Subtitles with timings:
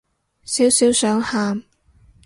[0.43, 1.63] 少少想喊